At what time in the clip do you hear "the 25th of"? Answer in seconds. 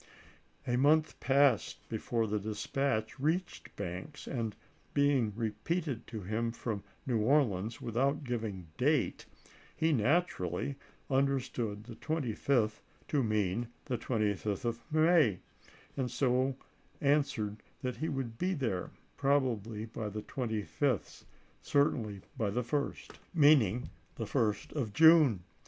13.85-14.81